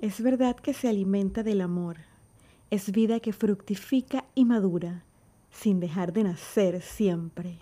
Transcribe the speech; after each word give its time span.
Es 0.00 0.22
verdad 0.22 0.54
que 0.54 0.74
se 0.74 0.88
alimenta 0.88 1.42
del 1.42 1.60
amor. 1.60 1.96
Es 2.70 2.92
vida 2.92 3.18
que 3.18 3.32
fructifica 3.32 4.24
y 4.36 4.44
madura 4.44 5.02
sin 5.50 5.80
dejar 5.80 6.12
de 6.12 6.22
nacer 6.22 6.82
siempre. 6.82 7.58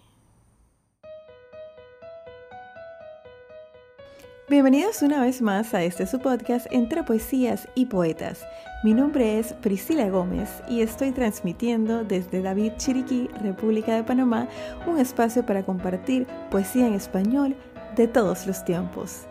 Bienvenidos 4.50 5.00
una 5.00 5.22
vez 5.22 5.40
más 5.40 5.72
a 5.72 5.82
este 5.82 6.06
su 6.06 6.20
podcast 6.20 6.66
entre 6.70 7.04
poesías 7.04 7.68
y 7.74 7.86
poetas. 7.86 8.44
Mi 8.84 8.92
nombre 8.92 9.38
es 9.38 9.54
Priscila 9.54 10.10
Gómez 10.10 10.62
y 10.68 10.82
estoy 10.82 11.12
transmitiendo 11.12 12.04
desde 12.04 12.42
David 12.42 12.72
Chiriquí, 12.76 13.28
República 13.40 13.96
de 13.96 14.04
Panamá, 14.04 14.46
un 14.86 14.98
espacio 14.98 15.46
para 15.46 15.64
compartir 15.64 16.26
poesía 16.50 16.86
en 16.86 16.92
español 16.92 17.56
de 17.96 18.08
todos 18.08 18.46
los 18.46 18.62
tiempos. 18.62 19.26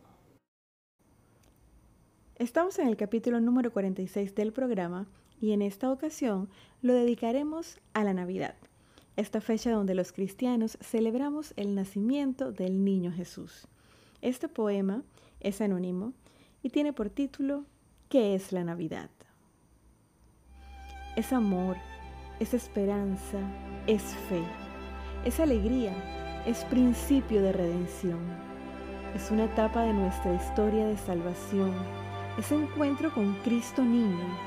Estamos 2.37 2.79
en 2.79 2.88
el 2.88 2.96
capítulo 2.96 3.40
número 3.40 3.74
46 3.74 4.34
del 4.34 4.54
programa 4.54 5.06
y 5.38 5.52
en 5.52 5.60
esta 5.60 5.92
ocasión 5.92 6.48
lo 6.80 6.95
dedicaremos 6.95 7.79
a 7.92 8.04
la 8.04 8.15
Navidad 8.15 8.54
esta 9.16 9.41
fecha 9.41 9.70
donde 9.70 9.95
los 9.95 10.12
cristianos 10.12 10.78
celebramos 10.80 11.52
el 11.56 11.74
nacimiento 11.74 12.52
del 12.52 12.84
niño 12.84 13.12
Jesús. 13.12 13.66
Este 14.23 14.48
poema 14.48 15.02
es 15.41 15.60
anónimo 15.60 16.12
y 16.62 16.70
tiene 16.70 16.92
por 16.92 17.10
título 17.10 17.65
¿Qué 18.09 18.34
es 18.34 18.52
la 18.52 18.65
Navidad? 18.65 19.10
Es 21.16 21.32
amor, 21.32 21.76
es 22.38 22.54
esperanza, 22.54 23.38
es 23.87 24.02
fe, 24.29 24.43
es 25.24 25.40
alegría, 25.40 25.93
es 26.46 26.65
principio 26.66 27.43
de 27.43 27.52
redención. 27.52 28.21
Es 29.15 29.30
una 29.30 29.45
etapa 29.45 29.82
de 29.82 29.93
nuestra 29.93 30.34
historia 30.34 30.87
de 30.87 30.96
salvación, 30.96 31.74
es 32.38 32.52
encuentro 32.52 33.12
con 33.12 33.34
Cristo 33.43 33.84
niño, 33.84 34.38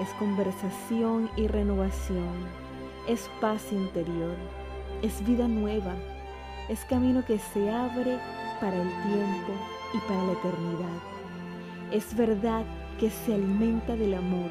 es 0.00 0.08
conversación 0.18 1.30
y 1.36 1.46
renovación 1.46 2.69
es 3.06 3.30
paz 3.40 3.72
interior, 3.72 4.34
es 5.02 5.24
vida 5.24 5.48
nueva, 5.48 5.94
es 6.68 6.84
camino 6.84 7.24
que 7.24 7.38
se 7.38 7.70
abre 7.70 8.18
para 8.60 8.80
el 8.80 8.88
tiempo 8.88 9.52
y 9.94 9.98
para 10.08 10.22
la 10.24 10.32
eternidad. 10.32 11.00
Es 11.90 12.16
verdad 12.16 12.64
que 12.98 13.10
se 13.10 13.34
alimenta 13.34 13.96
del 13.96 14.14
amor, 14.14 14.50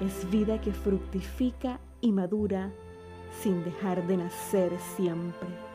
es 0.00 0.28
vida 0.30 0.60
que 0.60 0.72
fructifica 0.72 1.78
y 2.00 2.12
madura 2.12 2.72
sin 3.42 3.62
dejar 3.64 4.06
de 4.06 4.16
nacer 4.16 4.72
siempre. 4.96 5.67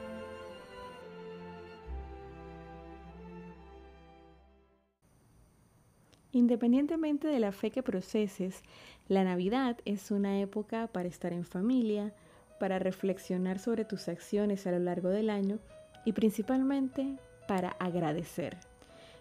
Independientemente 6.34 7.28
de 7.28 7.40
la 7.40 7.52
fe 7.52 7.70
que 7.70 7.84
proceses, 7.84 8.64
la 9.08 9.24
Navidad 9.24 9.78
es 9.86 10.10
una 10.10 10.40
época 10.40 10.88
para 10.88 11.08
estar 11.08 11.32
en 11.32 11.46
familia, 11.46 12.12
para 12.60 12.80
reflexionar 12.80 13.60
sobre 13.60 13.86
tus 13.86 14.08
acciones 14.08 14.66
a 14.66 14.72
lo 14.72 14.80
largo 14.80 15.10
del 15.10 15.30
año 15.30 15.60
y 16.06 16.14
principalmente 16.14 17.18
para 17.48 17.70
agradecer. 17.80 18.58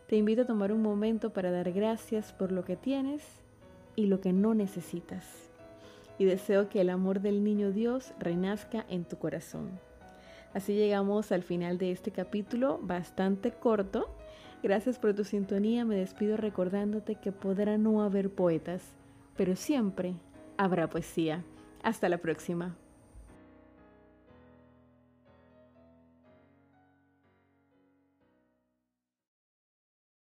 Te 0.08 0.16
invito 0.16 0.42
a 0.42 0.46
tomar 0.46 0.72
un 0.72 0.80
momento 0.80 1.34
para 1.34 1.50
dar 1.50 1.70
gracias 1.72 2.32
por 2.32 2.50
lo 2.50 2.64
que 2.64 2.76
tienes 2.76 3.22
y 3.94 4.06
lo 4.06 4.22
que 4.22 4.32
no 4.32 4.54
necesitas. 4.54 5.26
Y 6.18 6.24
deseo 6.24 6.70
que 6.70 6.80
el 6.80 6.88
amor 6.88 7.20
del 7.20 7.44
niño 7.44 7.72
Dios 7.72 8.14
renazca 8.18 8.86
en 8.88 9.04
tu 9.04 9.18
corazón. 9.18 9.78
Así 10.54 10.74
llegamos 10.74 11.30
al 11.30 11.42
final 11.42 11.76
de 11.76 11.92
este 11.92 12.10
capítulo 12.10 12.78
bastante 12.82 13.50
corto 13.50 14.08
Gracias 14.62 14.98
por 14.98 15.14
tu 15.14 15.24
sintonía. 15.24 15.84
Me 15.84 15.96
despido 15.96 16.36
recordándote 16.36 17.16
que 17.16 17.32
podrá 17.32 17.78
no 17.78 18.02
haber 18.02 18.30
poetas, 18.30 18.82
pero 19.36 19.56
siempre 19.56 20.14
habrá 20.56 20.88
poesía. 20.88 21.44
Hasta 21.82 22.08
la 22.08 22.18
próxima. 22.18 22.76